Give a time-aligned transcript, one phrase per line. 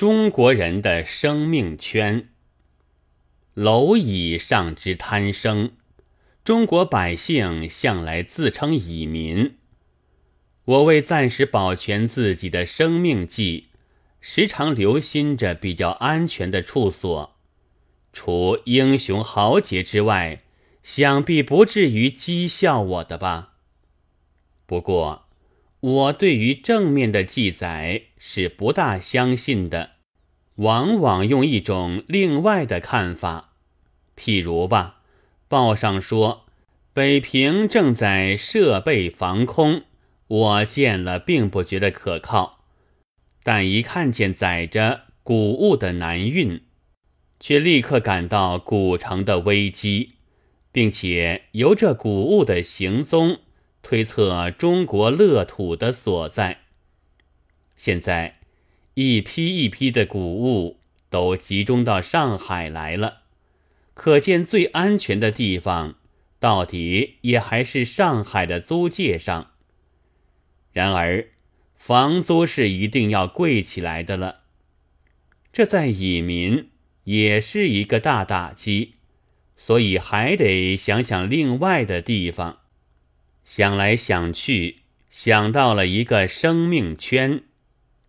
[0.00, 2.30] 中国人的生命圈。
[3.54, 5.72] 蝼蚁尚之贪生，
[6.42, 9.58] 中国百姓向来自称蚁民。
[10.64, 13.66] 我为暂时保全自己的生命计，
[14.22, 17.36] 时常留心着比较安全的处所。
[18.10, 20.38] 除英雄豪杰之外，
[20.82, 23.52] 想必不至于讥笑我的吧？
[24.64, 25.26] 不过。
[25.80, 29.92] 我对于正面的记载是不大相信的，
[30.56, 33.54] 往往用一种另外的看法。
[34.14, 35.00] 譬如吧，
[35.48, 36.44] 报上说
[36.92, 39.84] 北平正在设备防空，
[40.26, 42.64] 我见了并不觉得可靠，
[43.42, 46.60] 但一看见载着谷物的南运，
[47.38, 50.16] 却立刻感到古城的危机，
[50.70, 53.38] 并且由这谷物的行踪。
[53.82, 56.60] 推测中国乐土的所在。
[57.76, 58.40] 现在，
[58.94, 63.22] 一批一批的谷物都集中到上海来了，
[63.94, 65.96] 可见最安全的地方，
[66.38, 69.52] 到底也还是上海的租界上。
[70.72, 71.28] 然而，
[71.76, 74.44] 房租是一定要贵起来的了，
[75.52, 76.70] 这在蚁民
[77.04, 78.94] 也是一个大打击，
[79.56, 82.59] 所以还得想想另外的地方。
[83.52, 87.42] 想来想去，想到了一个生命圈，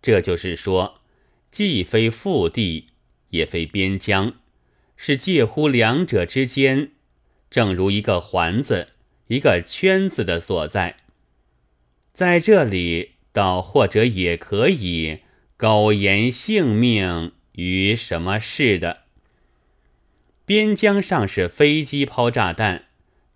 [0.00, 1.02] 这就是说，
[1.50, 2.86] 既非腹地，
[3.28, 4.32] 也非边疆，
[4.96, 6.92] 是介乎两者之间，
[7.50, 8.88] 正如一个环子、
[9.26, 10.96] 一个圈子的所在。
[12.14, 15.18] 在这里，倒或者也可以
[15.58, 19.02] 苟延性命于什么事的。
[20.46, 22.86] 边疆上是飞机抛炸弹，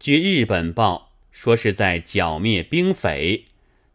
[0.00, 1.13] 据日本报。
[1.34, 3.46] 说是在剿灭兵匪，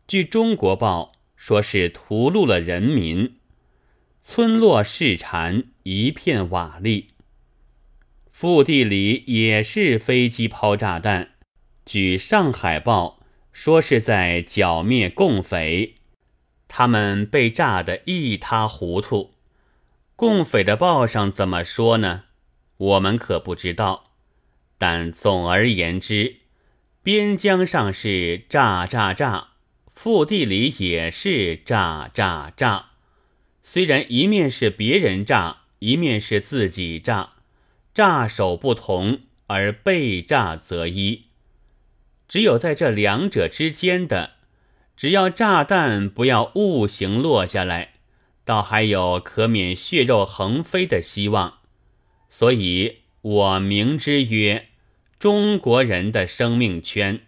[0.06, 3.38] 据中国报说是屠戮了人民，
[4.22, 7.06] 村落市禅一片瓦砾。
[8.30, 11.36] 腹地里也是飞机抛炸弹，
[11.86, 13.22] 据上海报
[13.54, 15.96] 说是在剿灭共匪，
[16.68, 19.32] 他们被炸得一塌糊涂。
[20.18, 22.26] 共匪的报上怎么说呢？
[22.76, 24.04] 我们可不知道，
[24.78, 26.36] 但总而言之。
[27.12, 29.48] 边疆上是炸炸炸，
[29.96, 32.92] 腹地里也是炸炸炸。
[33.64, 37.32] 虽然一面是别人炸，一面是自己炸，
[37.96, 41.24] 炸手不同，而被炸则一。
[42.28, 44.36] 只有在这两者之间的，
[44.96, 47.94] 只要炸弹不要误行落下来，
[48.46, 51.58] 倒还有可免血肉横飞的希望。
[52.30, 54.69] 所以我明之曰。
[55.20, 57.20] 中国人的生命圈，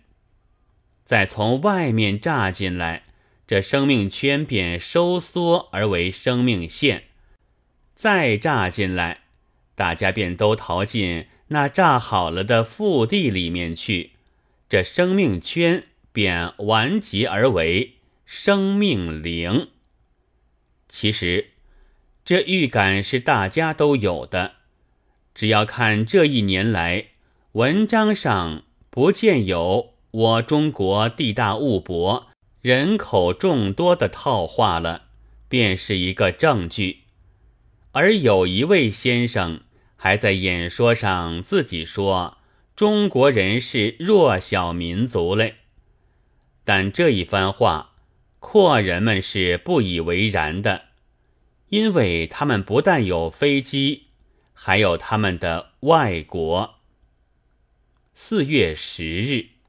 [1.03, 3.03] 再从外面炸进来，
[3.45, 7.01] 这生命圈便收缩而为生命线；
[7.93, 9.23] 再炸进来，
[9.75, 14.11] 大家便都逃进那炸好了的腹地里面去，
[14.69, 19.67] 这生命圈便完结而为生命灵。
[20.87, 21.49] 其实，
[22.23, 24.53] 这预感是大家都有的，
[25.35, 27.07] 只要看这一年来。
[27.53, 32.27] 文章上不见有我中国地大物博、
[32.61, 35.07] 人口众多的套话了，
[35.49, 36.99] 便是一个证据。
[37.91, 39.63] 而有一位先生
[39.97, 42.37] 还在演说上自己说
[42.73, 45.55] 中国人是弱小民族嘞，
[46.63, 47.95] 但这一番话，
[48.39, 50.83] 阔人们是不以为然的，
[51.67, 54.03] 因为他们不但有飞机，
[54.53, 56.75] 还有他们的外国。
[58.13, 59.60] 四月十日。